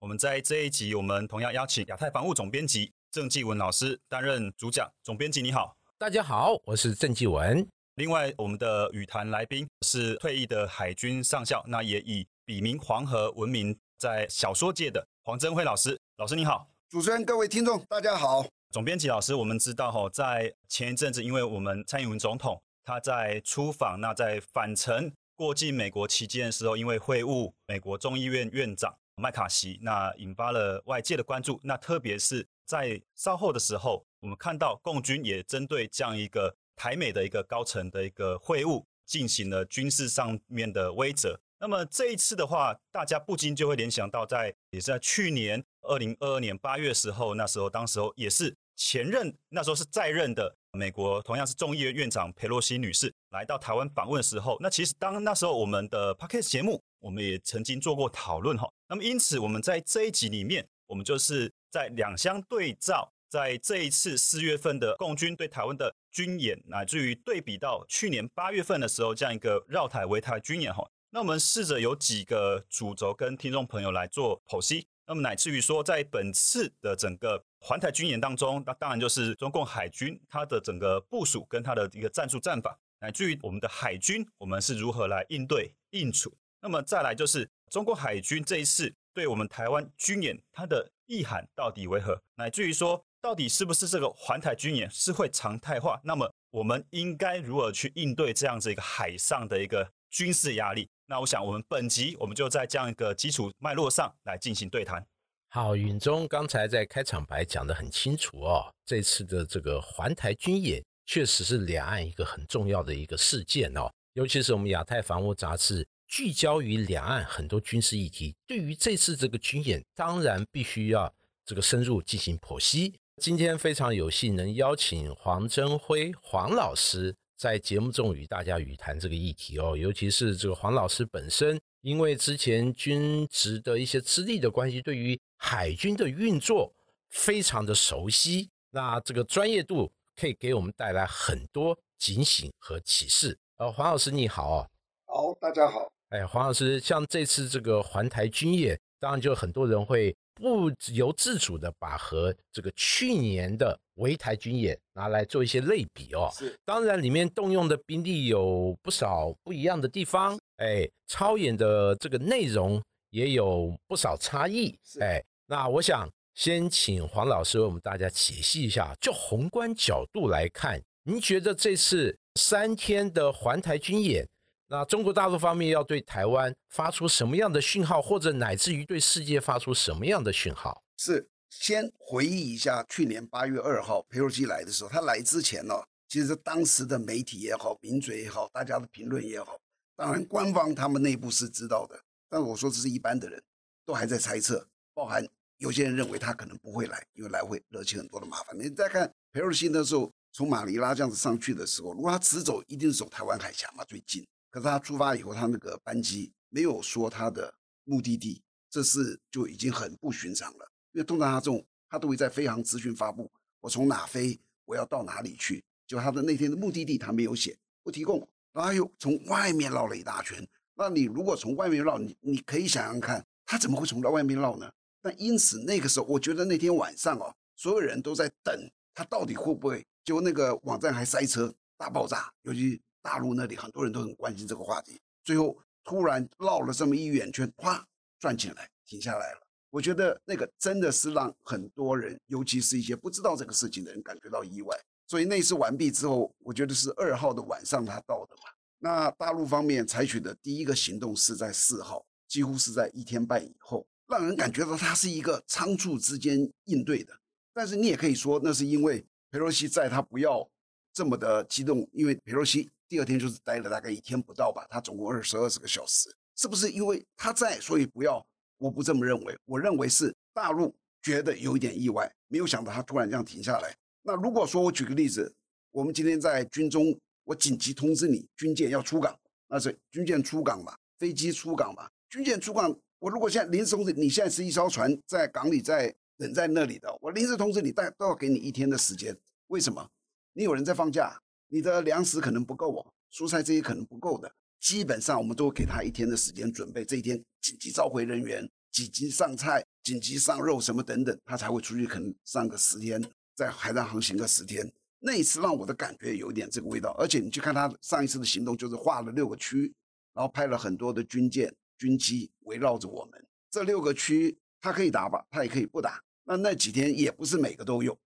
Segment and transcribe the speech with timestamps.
[0.00, 4.88] 我们在这一集，我们同样邀请亚太防务总编辑郑继文老师担任主讲。
[5.02, 7.66] 总编辑你好，大家好，我是郑继文。
[7.96, 15.98] 另外，我们的语坛来宾是退役的海军上校，那也以笔名黄河闻名在小说界的黄镇辉老师。
[16.18, 18.46] 老师你好，主持人各位听众大家好。
[18.70, 28.94] 总编辑老师，我们知道哈，在前一阵子，因为我们蔡英文总统他在出访，那在返程过境美国期间的时候，因为会晤美国众议院院长。
[29.18, 31.60] 麦卡锡，那引发了外界的关注。
[31.62, 41.36] 那特别是在稍后的时候，我们看到共军也针对这样一个台美的一个高层的一个会晤，进行了军事上面的威慑。
[41.60, 56.80] 那么这一次的话，大家不禁就会联想到，在也是在去年二零二二年八月时候，那时候当时候也是前任，那时候是在任的美国同样是众议院院长佩洛西女士来到台湾访问的时候，那其实当那时候我们的 p o c a s t 节目。
[57.00, 86.36] 我们也曾经做过讨论哈，那么因此我们在这一集里面，我们就是在两相对照，在这一次四月份的共军对台湾的军演，乃至于对比到去年八月份的时候这样一个绕台围台军演哈，那我们试着有几个主轴跟听众朋友来做剖析，那么乃至于说在本次的整个环台军演当中，那当然就是中共海军它的整个部署跟它的一个战术战法，乃至于我们的海军我们是如何来应对应处。
[86.60, 92.20] 那么再来就是中国海军这一次对我们台湾军演，它的意涵到底为何？
[92.34, 96.00] 乃至于说，到底是不是这个环台军演是会常态化？
[96.02, 100.88] 那么我们应该如何去应对这样子一个海上的一个军事压力？
[101.06, 105.04] 那我想，我们本集我们就在这样一个基础脉络上来进行对谈。
[105.50, 115.86] 好，允中刚才在开场白讲得很清楚哦，这次的这个环台军演确实是两岸一个很重要的一个事件哦，尤其是我们亚太防务杂志。
[116.08, 121.12] 聚焦于两岸很多军事议题，对于这次这个军演，当然必须要
[121.44, 122.98] 这个深入进行剖析。
[123.20, 136.72] 今天非常有幸能邀请黄珍辉黄老师在节目中与大家语谈这个议题哦，尤其是这个黄老师本身，因为之前军职的一些资历的关系，对于海军的运作
[137.10, 143.38] 非常的熟悉，那这个专业度可以给我们带来很多警醒和启示。
[143.58, 144.66] 呃，黄老师你好，
[145.04, 145.92] 好，大家好。
[146.10, 156.30] 哎，黄老师，像这次这个环台军演，当然就很多人会不由自主的把和这个去年的围台军演拿来做一些类比哦。
[156.32, 164.74] 是，当然里面动用的兵力有不少不一样的地方，哎，操演的这个内容也有不少差异。
[165.00, 174.26] 哎，那我想先请黄老师为我们大家解析一下，就宏观角度来看，您觉得这次三天的环台军演？
[174.70, 180.84] 那中国大陆方面要对台湾发出什么样的讯号，或者乃至于对世界发出什么样的讯号？
[180.98, 185.74] 是先回忆一下去年八月二号佩洛西来的时候，他来之前呢，
[186.06, 189.58] 其实当时的媒体也好，名嘴也好，大家的评论也好，
[189.96, 193.42] 当然官方他们内部是知道的，但我说这是一般的人
[193.86, 195.26] 都还在猜测，包含
[195.56, 198.54] 有些人认为他可能不会来，因为来会惹起很多的麻烦。
[198.58, 204.26] 你再看佩洛西那时候从马尼拉这样子上去的时候，如果他直走，一定是走台湾海峡嘛，最近。
[204.50, 207.54] 可是他出发以后，他那个班机没有说他的
[207.84, 210.72] 目的地，这是就已经很不寻常了。
[210.92, 215.62] 因为通常他这种，他都会在飞航资讯发布，我从哪飞，我要到哪里去。
[215.86, 218.26] 就他的那天的目的地，他没有写，不提供。
[218.52, 220.46] 然后又从外面绕了一大圈。
[220.74, 224.70] 那你如果从外面绕，你你可以想想看，他怎么会从外面绕呢？
[225.02, 232.80] 那因此那个时候，我觉得那天晚上哦，所有人都在等他到底会不会，就那个网站还塞车大爆炸，尤其。
[233.08, 237.82] 大陆那里很多人都很关心这个话题，最后突然绕了这么一圆圈，啪
[238.20, 239.40] 转进来，停下来了。
[239.70, 244.78] 我觉得那个真的是让很多人，尤其是一些不知道这个事情的人感觉到意外。
[245.06, 248.42] 所以那次完毕之后，我觉得是二号的晚上他到的嘛。
[248.78, 257.18] 那大陆方面采取的第一个行动是在四号，几乎是在一天半以后，让人感觉到他是一个仓促之间应对的。
[257.54, 260.46] 但是你也可以说，那是因为佩洛西在，他不要
[260.92, 262.70] 这么的激动，因为佩洛西。
[262.88, 268.26] 第二天就是待了大概一天不到吧，他总共二十、二十个小时，是不是因为他在，所以不要？
[268.56, 273.76] 我不这么认为，我认为是大陆觉得有一点意外，没有想到他突然这样停下来。
[274.02, 275.32] 那如果说我举个例子，
[275.70, 289.16] 我们今天在军中，我紧急通知你军舰要出港，那是军舰出港嘛，飞机出港嘛，军舰出港，我如果现在临时通知你，现在是一艘船在港里在等在那里的，我临时通知你，但都要给你一天的时间。
[289.48, 289.88] 为什么？
[290.32, 294.30] 你有人在放假，你的粮食可能不够哦，蔬菜这些可能不够的。
[294.60, 303.00] 基本上我们都会给他一天的时间准备，这一天紧急召回人员，紧急上菜，紧急上肉什么等等，他才会出去，可能上个十天，
[303.34, 304.70] 在海上航行个十天。
[305.00, 309.72] 那一次让我的感觉有一点这个味道，而且你去看他上一次的行动，就是画了六个区，
[310.12, 313.24] 然后派了很多的军舰、军机围绕着我们。
[313.48, 316.02] 这六个区他可以打吧，他也可以不打。
[316.24, 317.96] 那那几天也不是每个都有，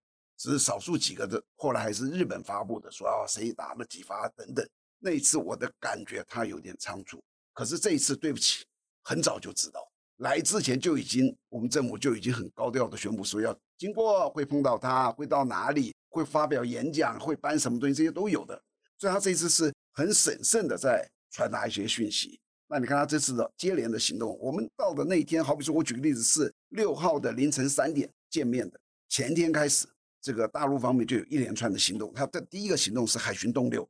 [0.43, 1.41] 只是少数几个的。
[1.55, 4.67] 后来还是日本发布的，说啊谁打了几发等等。
[4.99, 7.23] 那一次我的感觉他有点仓促，
[7.53, 8.65] 可是这一次对不起，
[9.03, 18.61] 很早就知道，来之前就已经我们政府就已经很高调的宣布说要经过会碰到他，会到哪里，会发表演讲，会搬什么东西，这些都有的。
[18.99, 22.37] 所以他这一次是很审慎的在传达一些讯息。
[22.67, 28.79] 那你看他这次的接连的行动，我们到的那一天，好比说我举个例子是六号的凌晨三点见面的，
[29.09, 29.85] 前天开始，
[30.23, 32.11] 这个大陆方面就有一连串的行动。
[32.13, 33.87] 他的第一个行动是海巡动六。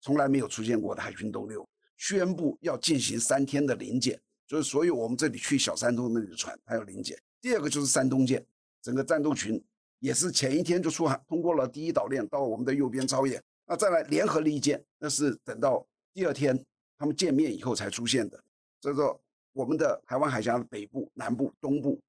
[0.00, 7.18] 从来没有出现过的海巡动六宣布要进行三天的临检，就是所有我们这里去小山东那里的船它要临检。
[7.40, 8.44] 第二个就是山东舰，
[8.82, 9.60] 整个战斗群
[9.98, 13.42] 也是前一天就出海，通过了第一岛链到我们的右边操演。
[13.66, 15.84] 那再来联合利剑，那是等到
[16.14, 16.56] 第二天
[16.96, 18.40] 他们见面以后才出现的。
[18.80, 19.18] 这个
[19.52, 22.00] 我们的台湾海峡北部、南部、东部，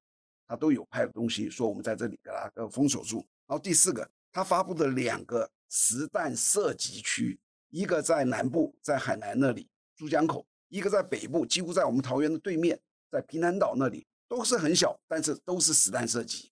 [0.46, 3.26] 他都有派东西说我们在这里给它封锁住。
[3.48, 7.40] 然后第四个，他发布的两个实弹射击区。
[7.70, 12.78] 一个在南部，在海南那里珠江口；一个在北部，几乎在我们桃园的对面，
[13.10, 16.50] 在平南岛那里，都是很小，但是都是实弹射击。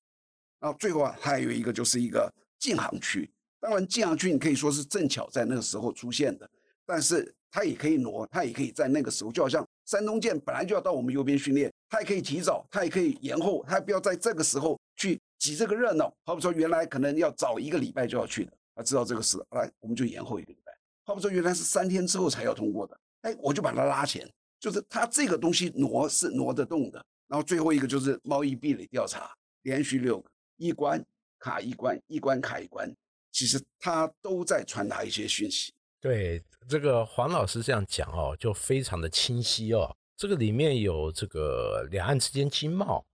[0.61, 3.31] 然后最后啊，还有一个就是一个禁航区。
[3.59, 6.49] 当然，禁航区你可以说是正巧在那个时候出现的，
[6.85, 16.15] 但是它也可以挪，它也可以在那个时候，就好像山东舰本来就要到我们右边训练，它也可以提早，它也可以延后，它不要在这个时候去挤这个热闹。
[16.25, 20.73] 好比说，原来可能要早一个礼拜就要去的，他知道这个事，来我们就延后一个礼拜。
[21.05, 24.29] 好比说原来是三天之后才要通过的，哎，我就把它拉前，
[24.59, 27.05] 就是它这个东西挪是挪得动的。
[27.29, 29.31] 然后最后一个就是贸易壁垒调查，
[29.63, 31.05] 连续六个一关
[31.39, 32.93] 卡一关，一关卡一关，
[33.33, 35.75] 其实它都在传达一些讯息。
[36.01, 39.93] 对这个黄老师这样讲哦，就非常的清晰哦。
[40.17, 43.05] 这个里面有这个两岸之间经贸，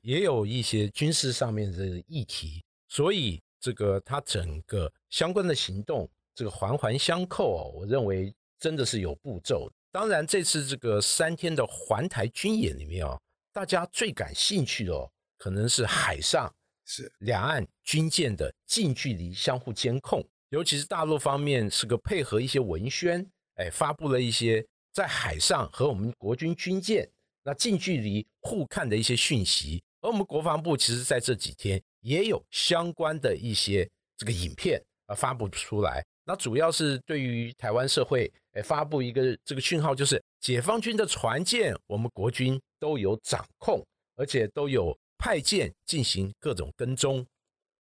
[0.00, 6.08] 也有一些军事上面的议题，所以这个它整个相关的行动。
[6.34, 9.72] 这个环环相扣哦，我认为真的是有步骤。
[9.90, 13.18] 当然，这次这个三天的环台军演里面哦，
[13.54, 16.54] 大家最感兴趣的哦，可能是海上
[16.84, 27.08] 是两岸军舰的近距离相互监控，尤其是大陆方面是个配合一些文宣，哎，发布了一些在海上和我们国军军舰
[27.46, 29.80] 那近距离互看的一些讯息。
[30.00, 36.04] 而我们国防部其实在这几天也有相关的一些这个影片啊发布出来。
[36.24, 43.80] 那主要是对于台湾社会，诶发布一个这个讯号，就是解放军的船舰，我们国军都有掌控，
[44.16, 47.24] 而且都有派舰进行各种跟踪。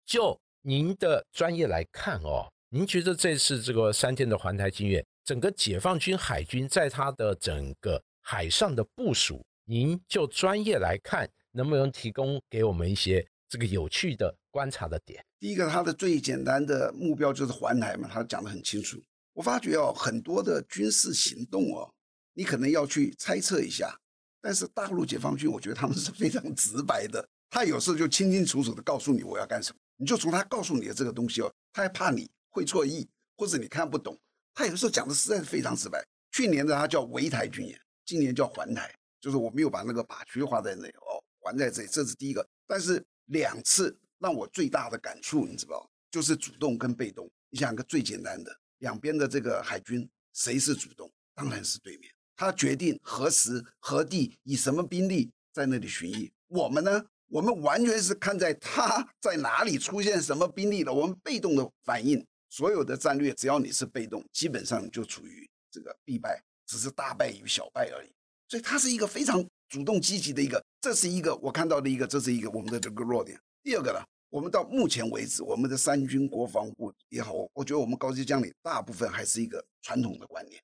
[0.06, 15.22] 就您的专业来看哦，您觉得这次这个三天的环台军演，整个解放军海军在它的整个海上的部署，您就专业来看，能不能提供给我们一些这个有趣的观察的点？
[15.38, 18.98] 第一个，他的最简单的目标就是环台嘛，他讲得很清楚。
[19.34, 21.92] 我发觉哦，很多的军事行动哦，
[22.32, 23.94] 你可能要去猜测一下，
[24.40, 33.06] 但是大陆解放军，我觉得他们是非常直白的，他有时候就清清楚楚的告诉你我要干什么，你就从他告诉你的这个东西哦，他还怕你会错意
[33.36, 34.18] 或者你看不懂，
[34.54, 36.02] 他有时候讲的实在是非常直白。
[36.32, 42.46] 去年的他叫围台军演，今年叫环台，就是我没有把那个靶区画在那里哦，还在这里，这是第一个。
[42.66, 43.96] 但是两次。
[44.20, 47.30] 让我最大的感触，你知道，就是主动跟被动。
[47.50, 51.08] 你想个最简单的，两边的这个海军谁是主动？
[51.36, 56.28] 当然是对面，他决定何时何地以什么兵力在那里巡弋。
[56.48, 62.26] 我们呢，我们完全是看在他在哪里出现什么兵力了，我们被动的反应。
[62.50, 68.12] 所有的战略，只要你是被动，基本上就处于这个必败，只是大败与小败而已。
[68.48, 73.38] 所以它是一个非常主动积极的一个，这是一个我看到的一个，这是一个我们的这个弱点。
[73.62, 74.00] 第二个呢，
[74.30, 80.58] 我们到目前为止，我们的三军国防部也好，我觉得我们高级将领大部分还是一个传统的观念，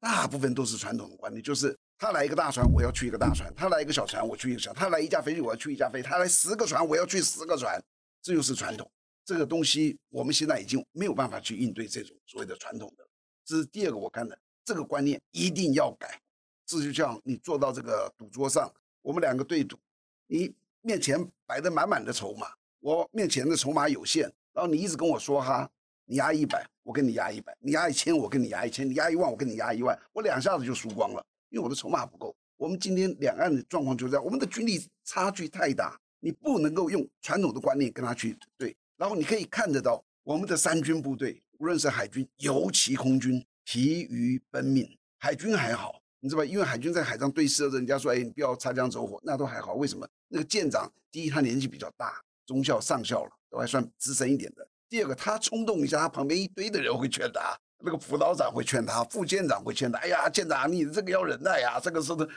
[0.00, 7.80] 大部分都是传统的观念，就是他来一个大船，我要去一个大船；他来一个小船，我去一个小；他来一架飞机，我要去一架飞；他来十个船，我要去十个船。
[8.20, 8.90] 这就是传统。
[9.24, 13.06] 这个东西我们现在已经没有办法去应对这种所谓的传统的。
[13.44, 16.20] 这是第二个，我看的这个观念一定要改。
[16.68, 18.70] 这就像你坐到这个赌桌上，
[19.00, 19.78] 我们两个对赌，
[20.26, 22.48] 你面前摆的满满的筹码，
[22.80, 25.66] 我面前的筹码有限，然后你一直跟我说哈，
[26.04, 29.98] 你压一百，我跟你压一百；你压一千，我跟你压一千；你压一万，我跟你压一万。
[30.12, 31.24] 我两下子就输光了。
[31.48, 38.76] 因为我的筹码不够，我们今天两岸的状况就这样，我们的军力差距太大，你不能够用传统的观念跟他去对。
[38.98, 44.86] 然后你可以看得到，我们的三军部队，无论是海军，尤其空军，疲于奔命。
[45.16, 46.44] 海军还好，你知道吧？
[46.44, 49.74] 因为海军在海上对射，人家说，哎，你不要擦枪走火，那都还好。
[49.74, 50.06] 为什么？
[50.28, 54.66] 那个舰长，第一他年纪比较大，中校、上校了，都还算资深一点的。
[54.88, 57.56] 第二个，他冲动一下，他旁边一堆的人会劝他。
[57.84, 59.98] 那个辅导长会劝他，副舰长会劝他。
[59.98, 61.78] 哎呀，舰长，你这个要忍耐呀。
[61.80, 62.28] 这个时候，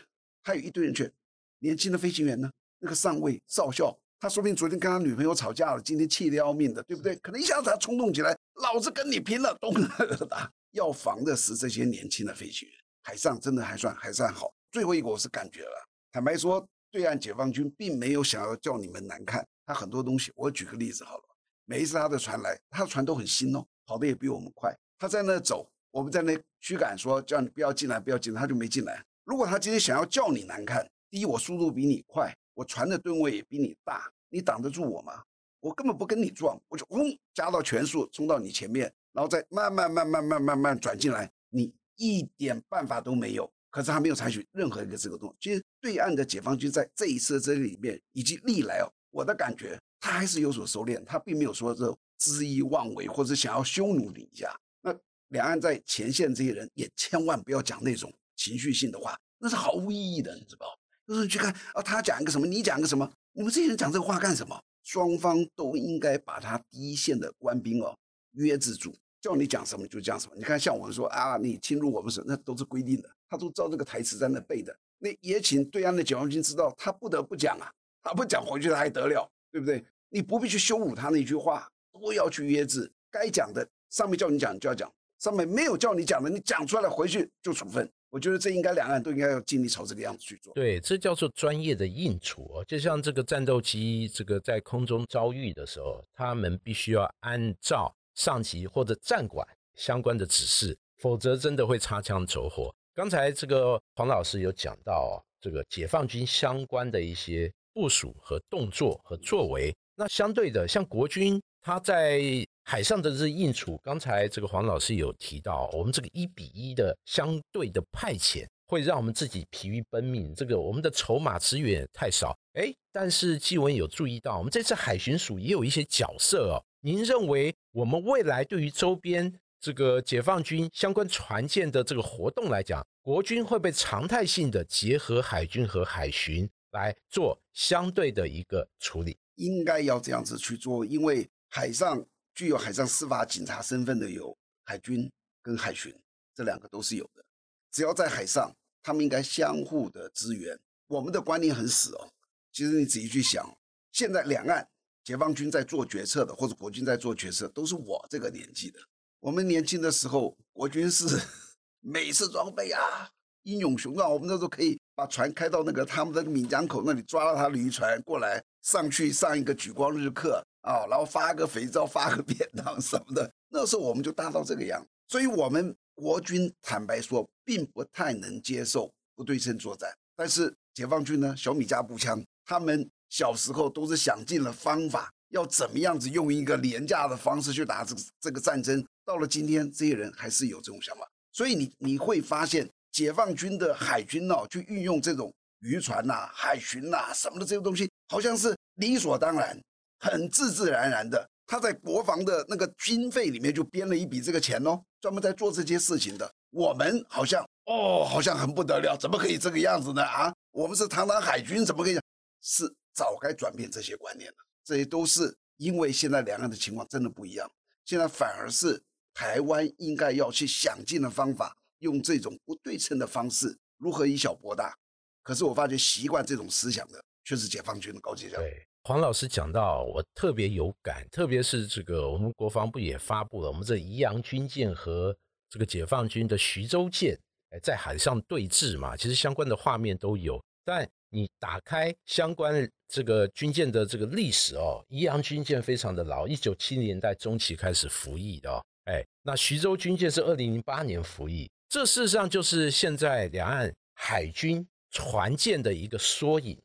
[0.44, 1.12] 还有一堆人劝。
[1.60, 7.16] 年轻的飞行员呢，那个上尉、少校，他说不定昨天跟他女朋友吵架了，今天气得要命的，对不对？
[7.16, 9.74] 可能一下子他冲动起来，老子跟你拼了，咚
[10.30, 10.52] 打。
[10.72, 12.78] 要防的是这些年轻的飞行员。
[13.02, 14.54] 海上真的还算还算好。
[14.72, 19.46] 最后一个我是感觉了，坦白说，对岸解放军并没有想要叫你们难看。
[19.66, 21.24] 他很多东西，我举个例子好了。
[21.66, 24.76] 每一次他的船来，他的船都很新哦，跑得也比我们快。
[25.00, 29.04] 他在那走，我们在那驱赶，说叫你不要进来，不要进来，他就没进来。
[29.24, 35.24] 如果他今天想要叫你难看，第一，我速度比你快，我船的吨位也比你大，你挡得住我吗？
[35.60, 41.74] 我根本不跟你撞，我就嗡加到全速冲到你前面，然后再慢慢慢慢慢慢慢转进来，你
[42.10, 43.50] 一点办法都没有。
[43.70, 45.38] 可是他没有采取任何一个这个动作。
[45.40, 54.54] 其实对岸的解放军在这一次这里面以及历来哦，我的感觉他还是有所收敛，他并没有说这恣意妄为或者想要羞辱你一下。
[54.82, 54.94] 那
[55.30, 60.66] 两岸在前线这些人也千万不要讲那种情绪性的话，那是毫无意义的，你知道
[61.08, 64.62] 就是去看啊，他讲一个什么，你讲一个什么，你们这些人讲这个话干什么？
[64.84, 67.98] 双方都应该把他第一线的官兵哦
[68.32, 70.34] 约制住，叫你讲什么就讲什么。
[70.36, 74.76] 你看，像我们说啊，你侵入我们省，那都是规定的，他都照这个台词在那背的。
[74.98, 77.72] 那也请对岸的解放军知道，他不得不讲啊，
[78.04, 79.84] 他不讲回去他还得了，对不对？
[80.10, 84.92] 你不必去羞辱他那句话，都要去约制，该讲的上面叫你讲，你就要讲。
[85.20, 87.88] 上面没有叫你讲的，你讲出来了回去就处分。
[88.10, 90.52] 我觉得这应该两岸都应该要尽力朝这个样子去做。
[90.54, 92.66] 对，这叫做专业的应处哦。
[92.68, 102.72] 就像这个战斗机这个在空中遭遇的时候，他们必须要按照上级或者战管相关的指示，否则真的会擦枪走火。
[102.94, 112.22] 刚才这个黄老师有讲到这个解放军相关的一些部署和动作和作为，那相对的像国军，他在
[112.64, 120.36] 海上的这应处，刚才这个黄老师有提到，我们这个一比一的相对的派遣，会让我们自己疲于奔命。
[120.36, 126.62] 这个我们的筹码资源太少，哎，但是纪文有注意到，我们这次海巡署也有一些角色哦。
[126.82, 139.18] 您认为我们未来对于周边这个解放军相关船舰的这个活动来讲，国军会被常态性的结合海军和海巡来做相对的一个处理？
[139.36, 142.06] 应该要这样子去做，因为海上。
[142.34, 145.12] 具有海上司法警察身份的有海军
[145.44, 145.94] 跟海巡，
[146.34, 147.22] 这两个都是有的。
[147.70, 148.50] 只要在海上，
[148.82, 150.58] 他们应该相互的支援。
[150.88, 152.10] 我们的观念很死哦。
[152.54, 153.46] 其实你仔细去想，
[153.92, 154.66] 现在两岸
[155.04, 158.80] 解放军在做决策的，或者国军在做决策，都是我这个年纪的。
[159.20, 161.20] 我们年轻的时候，国军是
[161.82, 163.10] 美式装备啊，
[163.44, 164.12] 英勇雄壮。
[164.12, 170.44] 我们那时候可以把船开到那个他们的闽江口那里，抓了他的渔船过来，上去上一个举光日课。
[170.62, 174.80] 啊，然后发个肥皂，发个便当什么的，那时候我们就大到这个样。
[175.08, 179.92] 所以，我们国军坦白说，并不太能接受不对称作战。
[180.16, 188.84] 但是，解放军呢，小米加步枪，他们小时候都是想尽了方法，要怎么样子用一个廉价的方式去打这个这个战争。
[189.06, 191.06] 到了今天，这些人还是有这种想法。
[191.34, 199.60] 所以，你你会发现，解放军的海军呢，去运用这种渔船呐、海巡呐什么的这些东西，好像是理所当然。
[200.00, 206.28] 很自自然然的，他在国防的那个军费里面就编了一笔这个钱哦，专门在做这些事情的。
[206.50, 210.02] 我们好像哦，好像很不得了，怎么可以这个样子呢？
[210.02, 212.00] 啊，我们是堂堂海军，怎么可以？
[212.42, 214.38] 是早该转变这些观念了。
[214.64, 217.52] 这些都是因为现在两岸的情况真的不一样，
[217.86, 218.82] 现在反而是
[219.14, 224.76] 台湾应该要去想尽的方法，用这种不对称的方式，如何以小博大。
[225.24, 228.50] 可是我发觉习惯这种思想的，却是解放军的高级将领。
[228.84, 235.16] 黄老师讲到，我特别有感，特别是这个我们国防部也发布了我们这宜阳军舰和
[235.50, 237.16] 这个解放军的徐州舰
[237.52, 240.44] 哎，在海上对峙嘛，其实相关的画面都有。
[240.66, 248.64] 但你打开相关这个军舰的这个历史哦，宜阳军舰非常的老，一九七零年代中期开始服役的哦。
[248.86, 256.58] 哎，那徐州军舰是二零零八年服役，这事实上就是现在两岸海军船舰的一个缩影，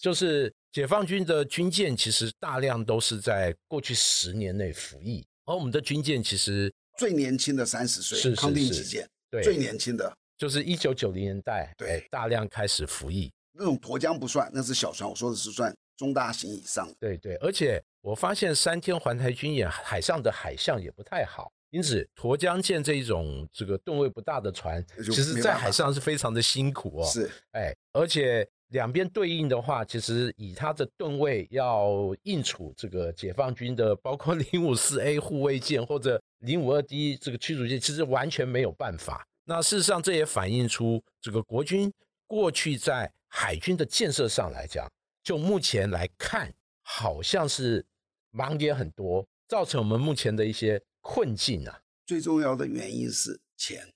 [0.00, 13.28] 就是解放军的军舰其实大量都是在过去十年内服役，而我们的军舰其实最年轻的三十岁，是康定是级舰，对最年轻的就是一九九零年代对哎大量开始服役。
[13.58, 16.94] 那种沱江不算，那是小船，我说的是算中大型以上的。
[17.00, 39.26] 对对，而且我发现三天环台军演海上的海象也不太好，因此沱江舰这一种这个吨位不大的船，其实在海上是非常的辛苦哦。，是哎，而且两边对应的话，其实以它的吨位要应处这个解放军的，包括零五四 A 护卫舰或者零五二 D 这个驱逐舰，其实完全没有办法。
[39.44, 41.90] 那事实上，这也反映出这个国军
[42.26, 44.90] 过去在海军的建设上来讲，
[45.22, 47.84] 就目前来看，好像是
[48.32, 51.82] 盲点很多，造成我们目前的一些困境啊。
[52.06, 53.92] 最重要的原因是钱，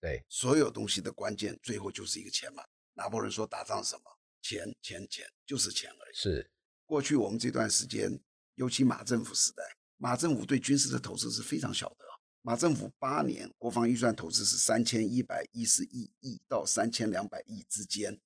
[0.00, 2.62] 对，所有东西的关键最后就是一个钱嘛。
[2.94, 4.02] 拿破仑说打仗什么？
[4.42, 6.14] 钱钱钱，就是钱而已。
[6.14, 6.50] 是
[6.84, 8.20] 过去我们这段时间，
[8.56, 9.62] 尤其马政府时代，
[9.96, 12.12] 马政府对军事的投资是非常小的啊。
[12.42, 18.20] 马政府八年国防预算投资是三千一百一十一亿到三千两百亿之间，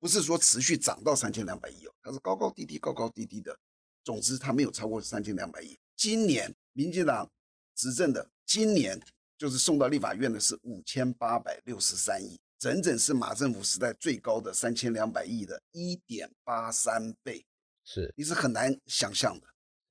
[0.00, 3.56] 不是说持续涨到三千两百亿哦，它是高高低低、高高低低的。
[4.02, 5.78] 总之，它没有超过三千两百亿。
[5.94, 7.30] 今年民进党
[7.76, 8.98] 执政的，今年
[9.36, 17.44] 就是送到立法院的是五千八百六十三亿，整整是马政府时代最高的三千两百亿的一点八三倍。
[17.84, 19.46] 是，你是很难想象的。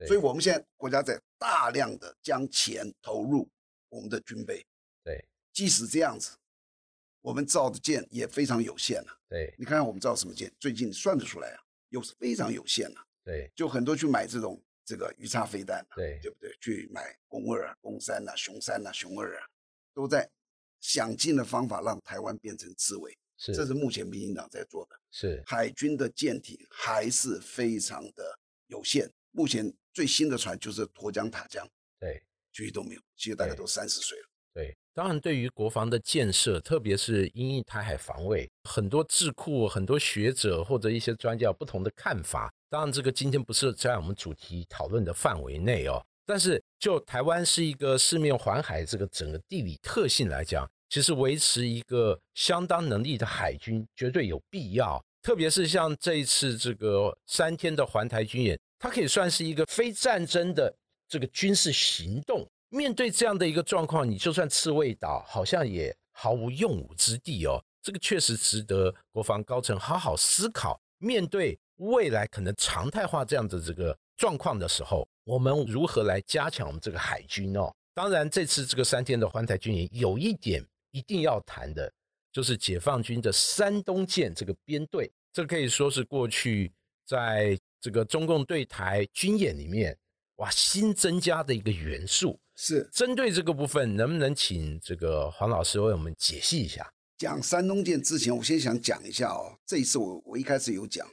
[0.07, 3.47] 所以我们现在国家在大量的将钱投入
[3.89, 4.65] 我们的军备，
[5.03, 5.23] 对
[5.53, 6.31] 即使这样子，
[7.21, 11.59] 我们造的舰也非常有限了、对你看看我们造什么舰，最近算得出来啊，
[11.89, 16.55] 又是非常有限了、对就很多去买这种这个鱼叉飞弹、啊，对对不对？
[16.61, 19.47] 去买攻二啊、攻三啊、熊三啊、熊二啊，
[19.93, 20.29] 都在
[20.79, 24.95] 想尽了方法让台湾变成刺猬，是，这是目前民进党在做的。
[25.11, 29.11] 是海军的舰艇还是非常的有限。
[29.31, 31.67] 目前最新的船就是沱江、塔江，
[31.99, 32.23] 对。
[32.51, 34.27] 其余都没有，其实大概都三十岁了。
[34.55, 42.53] 对，当然，对于国防的建设，特别是因应台海防卫，很多智库、很多学者或者一些专家有不同的看法。
[42.69, 46.05] 当然，这个今天不是在我们主题讨论的范围内哦。
[46.25, 55.01] 但是，就台湾是一个四面环海这个整个地理特性来讲，其实维持一个相当能力的海军绝对有必要。
[55.21, 60.75] 特别是像这一次这个三天的环台军演，它可以算是一个非战争的
[61.07, 62.45] 这个军事行动。
[62.69, 67.63] 面对这样的一个状况，你就算刺猬岛，好像也毫无用武之地哦。
[67.81, 70.79] 这个确实值得国防高层好好思考。
[70.99, 77.73] 面对未来可能常态化这样的这个状况的时候，我们如何来加强我们这个海军哦？
[77.93, 81.91] 当然，这次这个三天的环台军演有一点一定要谈的，
[82.31, 86.71] 就是解放军的山东舰这个编队，这可以说是过去
[87.05, 89.97] 在这个中共对台军演里面，
[90.35, 92.37] 哇，新增加的一个元素。
[92.61, 96.85] 是针对这个部分，能不能请这个黄老师为我们解析一下？
[97.17, 99.57] 讲山东舰之前，我先想讲一下哦。
[99.65, 101.09] 这一次我我一开始有讲，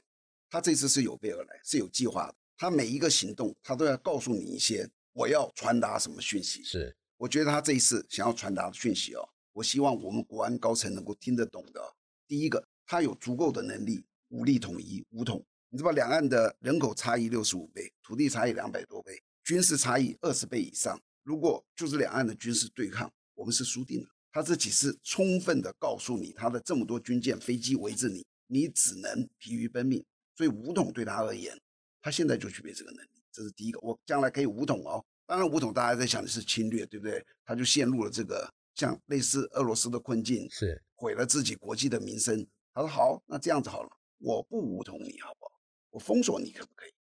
[0.51, 2.35] 他这次是有备而来，是有计划的。
[2.57, 6.65] 他每一个行动，他都要告诉你一些我要传达什么讯息。
[6.65, 11.87] 是我觉得他这一次想要传达的讯息哦，我希望我们国安高层能够听得懂的哦。
[12.27, 15.41] 第一个，他有足够的能力，武力统一，武统。
[15.69, 21.01] 你知道两岸的人口差异六十五倍，土地差异两百多倍，军事差异二十倍以上。
[21.27, 24.09] 如果就是两岸的军事对抗，我们是输定了。
[24.31, 30.05] 他这几次充分的告诉你，他的这么多军舰、飞机围着你，你只能疲于奔命。
[30.37, 31.61] 所以武统对他而言，
[32.01, 33.81] 他现在就具备这个能力，这是第一个。
[33.81, 35.05] 我将来可以武统哦。
[35.27, 37.27] 当然，武统大家在想的是侵略，对不对？
[37.45, 42.47] 他就陷入了这个像类似俄罗斯的困境，是毁了自己国际的名声。
[42.73, 45.53] 他说好，那这样子好了，我不武统你好不好？
[45.91, 46.91] 我封锁你可不可以？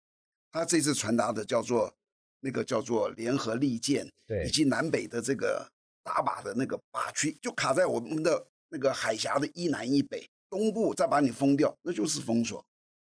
[0.50, 1.94] 他这次传达的叫做
[2.40, 5.68] 那个叫做联合利剑，对以及南北的这个
[6.02, 12.64] 打靶的那个靶区，就卡在我们的那个海峡的一南一北，东部再把你封掉，那就是封锁。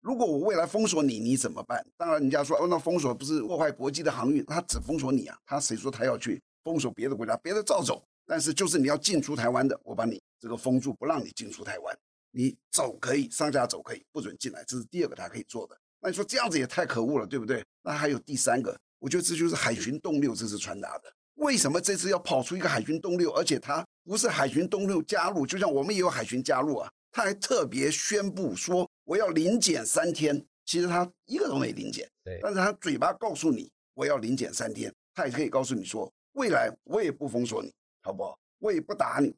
[0.00, 1.86] 如果我未来封锁你，你怎么办？
[1.96, 7.36] 当然，人家说哦，那封锁不是破坏国际的航运，他只封锁你啊，他谁说他要去封锁别的国家？
[7.36, 11.98] 别的照走，但是就是你要进出台湾的，我把你这个封住，不让你进出台湾。
[12.32, 15.76] 你走可以，上下走可以，不准进来，这是第二个他可以做的。
[16.00, 17.62] 那你说这样子也太可恶了，对不对？
[17.82, 21.12] 那还有第三个，我觉得这就是海巡动六这次传达的。
[21.34, 38.38] 为什么这次要跑出一个海军动六，而且他不是海巡动六加入，就像我们也有海巡加入啊，他还特别宣布说我要临检三天，其实他一个都没临检，对，但是他嘴巴告诉你我要临检三天，他也可以告诉你说未来我也不封锁你，好不好？
[38.58, 39.34] 我也不打你，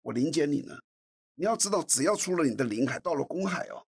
[0.00, 0.74] 我临检你呢。
[1.34, 3.84] 你要知道，只要出了你的领海，到了公海哦，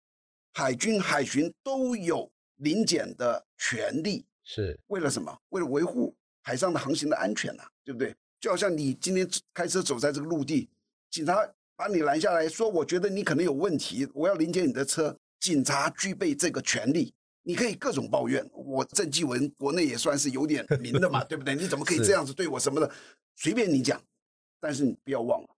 [0.52, 4.26] 海军、海巡都有临检的权利。
[4.48, 5.38] 是为了什么？
[5.50, 8.16] 为了维护海上的航行的安全呐，对不对？
[8.40, 10.70] 就好像你今天开车走在这个陆地，
[11.10, 11.36] 警察
[11.76, 15.14] 把你拦下来说，我觉得你可能有问题，我要临检你的车。
[15.38, 18.44] 警察具备这个权利，你可以各种抱怨。
[18.52, 21.54] 我郑继文国内也算是有点名的嘛， 对不对？
[21.54, 22.90] 你怎么可以这样子对我什么的？
[23.36, 24.02] 随便你讲，
[24.58, 25.48] 但是你不要忘了，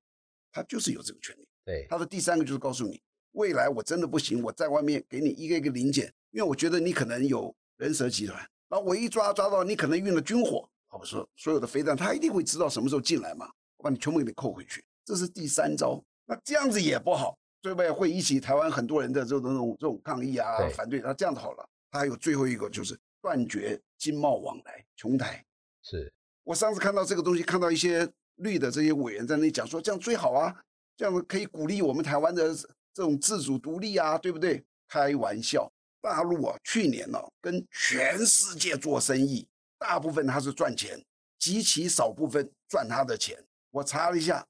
[0.53, 1.49] 他就是有这个权利。
[1.65, 3.01] 对，他的第三个就是告诉你，
[3.33, 16.01] 未来我真的不行，我在外面给你一个一个临检，因为我觉得你可能有人蛇集团，然后我一抓抓到你可能运了军火，好不说所有的飞弹，他一定会知道什么时候进来嘛，我把你全部给你扣回去，这是第三招。
[16.25, 17.91] 那这样子也不好，对不对？
[17.91, 21.01] 会引起台湾很多人的这种这种这种抗议啊，反对。
[21.01, 25.45] 那这样子好了，他还有最后一个就是断绝经贸往来，琼台。
[25.83, 26.13] 是
[26.45, 30.57] 我上次看到这个东西，看到一些绿的这些委员在那里讲说，这样最好啊。
[30.97, 32.55] 这样子可以鼓励我们台湾的
[32.93, 34.63] 这种自主独立啊，对不对？
[34.87, 39.47] 开玩笑，大陆啊，去年呢跟全世界做生意，
[39.79, 41.03] 大部分他是赚钱，
[41.39, 43.37] 极其少部分赚他的钱。
[43.71, 44.47] 我查了一下，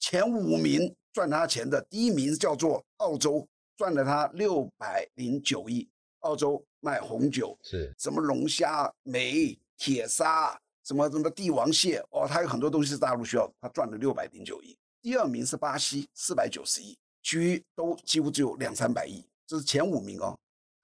[0.00, 5.88] 前五名赚他钱的，第一名叫做澳洲，赚了他六百零九亿。
[6.20, 14.74] 澳洲卖红酒，是什么龙虾、煤、铁砂，什么什么帝王蟹，哦，他有很多东西是大陆需要，他赚了六百零九亿。
[15.02, 20.34] 第二名是巴西，四百九十亿，其余都几乎只有两三百亿，这是前五名哦。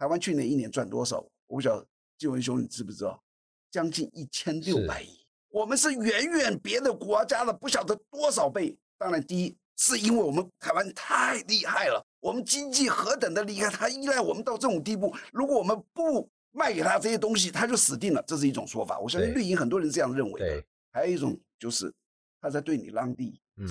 [0.00, 1.22] 台湾去年一年赚多少？
[1.46, 1.86] 我不晓得，
[2.16, 3.22] 金文兄你知不知道？
[3.70, 8.74] 将近一千六百亿，我们是远远别的国家的不晓得多少倍。
[8.96, 15.14] 当然，第一是因为我们台湾太厉害了，我们经济何等的厉害，他依赖我们到这种地步。
[15.32, 18.24] 如果我们不卖给他这些东西，他就死定了。
[18.26, 20.64] 这是一种说法，我相信绿营很多人这样认为的。
[20.92, 21.92] 还有一种就是
[22.40, 23.68] 他在对你让利，嗯。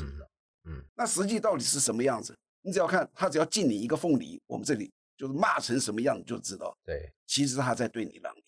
[0.65, 2.37] 嗯，那实际到底是什么样子？
[2.61, 6.75] 你只要看他，只要进你一个凤梨，我们这里就是骂成什么样，你就知道。
[6.85, 8.43] 对，其实他在对你让利。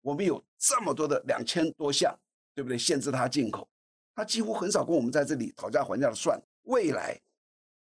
[0.00, 2.16] 我们有这么多的两千多项，
[2.54, 2.78] 对不对？
[2.78, 3.68] 限制他进口，
[4.14, 6.40] 他几乎很少跟我们在这里讨价还价的算。
[6.62, 7.20] 未来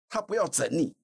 [0.09, 0.97] 他不要整你，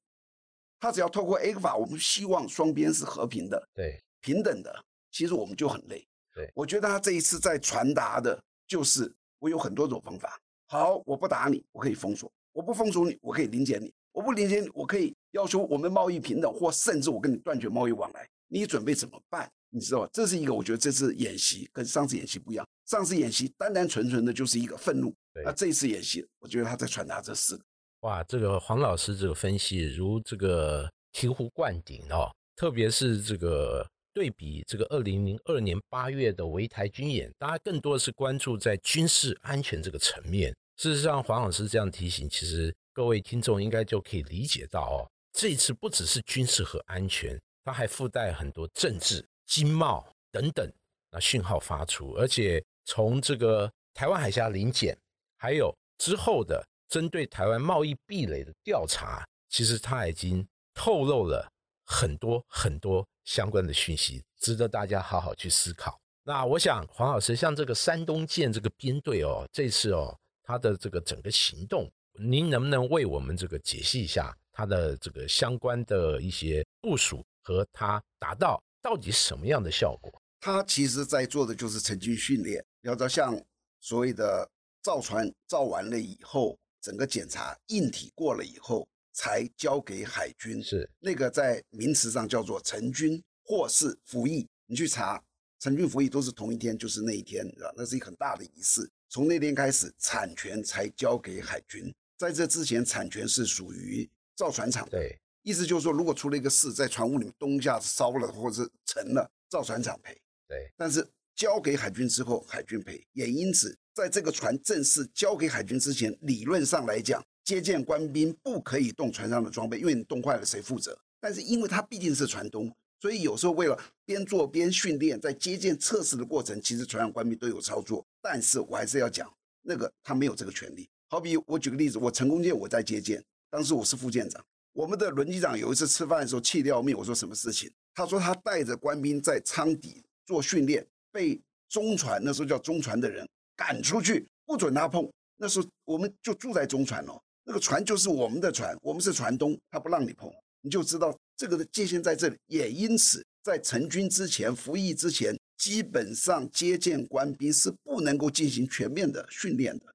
[0.81, 4.75] 他只要透过 A 法，我们希望双边是和平的，对，平等的。
[5.11, 6.09] 其实我们就很累。
[6.35, 10.41] 对，我觉得他这一次在传达的就是我有很多种方法。
[10.69, 18.27] 好，我不打你，我可以封锁；我不封锁你，我可以理解你；我不理解你，我可以要求我们贸易平等，或甚至我跟你断绝贸易往来。
[18.49, 19.51] 你准备怎么办？
[19.71, 20.09] 你知道吧？
[20.13, 22.67] 这是一个，我觉得这次演习跟上次演习不一样。
[22.87, 25.13] 上次演习单单纯纯的就是一个愤怒，
[25.45, 27.65] 那这一次演习，我觉得他在传达这四个。
[28.01, 33.87] 哇，这个黄老师这个分析如这个醍醐灌顶哦，特别是这个。
[34.15, 40.55] 对比这个二零零二年八月的围台军演，大家更多的是关注在军事安全这个层面。
[40.77, 50.73] 事实上，黄老师这样提醒，其实各位听众应该就可以理解到哦，这一次不只是军事和安全，它还附带很多政治、经贸等等
[51.11, 52.13] 那讯号发出。
[52.13, 54.97] 而且从这个台湾海峡临检，
[55.37, 61.51] 还有之后的针对台湾贸易壁垒的调查，其实它已经透露了
[61.85, 63.05] 很多很多。
[63.25, 65.99] 相关的讯息值得大家好好去思考。
[66.25, 80.23] 那我想，黄老师，像这个山东舰这个编队哦，这次哦，它的这个整个行动，您能不能为我们这个解析一下它的这个相关的一些部署和它达到到底什么样的效果？
[80.41, 83.41] 它其实在做的就是成军训练，要到像
[83.81, 84.49] 所谓的
[84.83, 88.87] 造船造完了以后，整个检查硬体过了以后。
[89.17, 94.45] 才交给海军，是那个在名词上叫做成军或是服役。
[94.67, 95.23] 你去查
[95.61, 98.91] 成军服役都是同一天，就是那一天，啊，那是一个很大的仪式。
[99.09, 101.95] 从那天开始，产权才交给海军。
[102.25, 104.89] 在这之前，产权是属于造船厂。
[104.89, 110.19] 对，意思就是说，如果出了一个事，在船坞里面东下烧了或者是沉了，造船厂赔。
[110.49, 111.07] 对，但是
[111.37, 113.07] 交给海军之后，海军赔。
[113.13, 117.23] 也因此，在这个船正式交给海军之前，理论上来讲。
[117.45, 120.99] 接见官兵不可以动船上的装备，因为你动坏了谁负责？
[121.21, 128.03] 但是因为它毕竟是船东，所以有时候为了边做边训练，在接见测试的过程，其实船上官兵都有操作。
[128.23, 130.89] 但是我还是要讲，那个他没有这个权利。
[131.09, 137.71] 好比我举个例子，我成功舰我在接舰，当时我是副舰长，我们的轮机长有一次吃饭的时候气掉命，我说什么事情？
[137.95, 145.09] 他说他带着官兵在舱底做训练，被中船那时候叫中船的人赶出去，不准他碰。
[145.37, 152.37] 那时候我们就住在中船哦，那个船就是我们的船，我们是船东，他不让你碰，你就知道这个的界限在这里。
[152.47, 159.94] 也因此，在成军之前、服役之前，基本上接见官兵是不能够进行全面的训练的。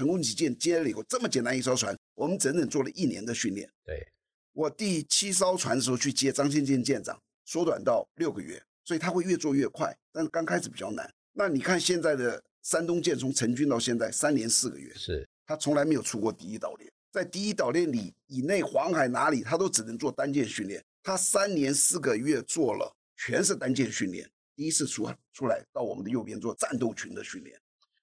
[0.00, 3.70] 那成功起舰，接了以后这么简单一艘船，我们整整做了一年的训练。
[3.84, 4.08] 对
[4.54, 11.12] 我第七艘船的时候去接张先建舰长，缩短到六个月，所以他会越做越快，但是刚开始比较难。
[11.34, 27.58] 那你看现在的山东舰从成军到现在三年四个月，是他从来没有出过第一岛链，在第一岛链里以内黄海哪里他都只能做单舰训练，他三年四个月做了全是单舰训练，第一次出出来到我们的右边做战斗群的训练，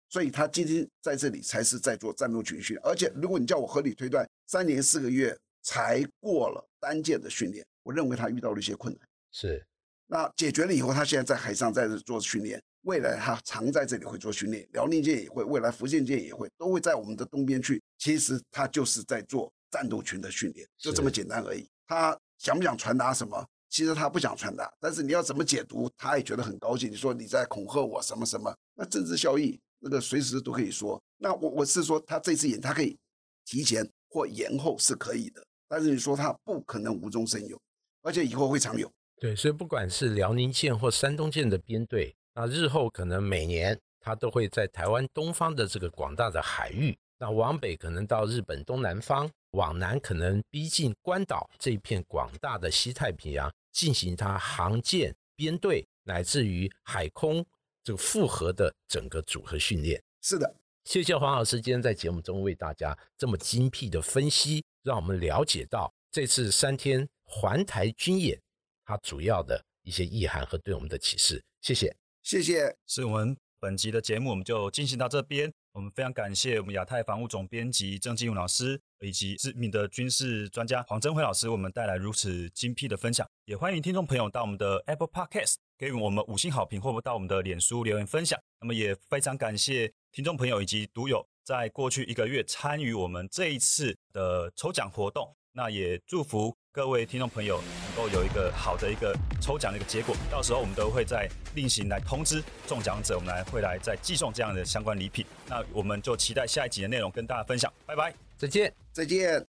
[0.10, 9.66] 所以他今天在这里才是在做战斗群训练，而且如果你叫我合理推断，三年四个月才过了单舰的训练，我认为他遇到了一些困难，是
[10.08, 12.62] 那解决了以后，他现在在海上在这做训练。
[12.84, 17.84] 未来他常在这里会做训练，辽宁舰也会，未来福建舰也会，都会在我们的东边去。
[17.98, 21.68] 其实他就是在做战斗群的训练，就这么简单而已。
[21.86, 23.46] 他想不想传达什么？
[23.70, 26.90] 其实他不想传达，但是你要怎么解读，他也觉得很高兴。
[26.90, 28.56] 你说你在恐吓我什么什么？
[28.74, 31.02] 那政治效益那个随时都可以说。
[31.18, 32.98] 那我我是说，他这次演他可以
[33.46, 37.60] 提前或延后是可以的，但是你说他不可能无中生有，
[38.02, 38.92] 而且以后会常有。
[39.20, 42.16] 对，所以不管是辽宁舰或山东舰的编队。
[42.36, 57.44] 那日后可能每年他都会在台湾东方的这个广大的海域，那往北可能到日本东南方，往南可能逼近关岛这一片广大的西太平洋，进行它航舰编队乃至于海空
[57.88, 60.04] 这个复合的整个组合训练。
[60.22, 68.38] 是的，谢谢黄老师今天在节目中为大家这么精辟的分析，让我们了解到这次三天环台军演
[68.84, 71.42] 它主要的一些意涵和对我们的启示。
[71.62, 71.96] 谢谢。
[72.24, 75.50] 谢谢，所以我们本集的节目，我们就进行到这边。
[75.72, 83.27] 我们非常感谢我们亚太防务总编辑郑继勇老师，以及知名的军事专家黄增辉老师，我们带来如此精辟的分享。
[83.48, 88.38] 也欢迎听众朋友到我们的 Apple Podcast 给予我们五星好评，或者到我们的脸书留言分享。
[88.60, 95.34] 那么也非常感谢听众朋友以及读友在过去一个月参与我们这一次的抽奖活动。
[95.54, 96.54] 那也祝福。
[96.74, 105.26] 各位听众朋友，能够有一个好的一个抽奖的一个结果，到时候我们都会在另行来通知中奖者，我们来会来再寄送这样的相关礼品。
[105.48, 109.42] 那我们就期待下一集的内容跟大家分享，拜拜，再见，再见。